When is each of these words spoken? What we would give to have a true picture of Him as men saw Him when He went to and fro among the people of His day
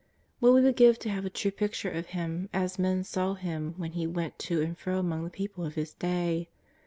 What 0.39 0.53
we 0.55 0.61
would 0.61 0.77
give 0.77 0.97
to 0.97 1.09
have 1.11 1.25
a 1.25 1.29
true 1.29 1.51
picture 1.51 1.91
of 1.91 2.07
Him 2.07 2.49
as 2.51 2.79
men 2.79 3.03
saw 3.03 3.35
Him 3.35 3.75
when 3.77 3.91
He 3.91 4.07
went 4.07 4.39
to 4.49 4.59
and 4.59 4.75
fro 4.75 4.97
among 4.97 5.23
the 5.23 5.29
people 5.29 5.63
of 5.63 5.75
His 5.75 5.93
day 5.93 6.49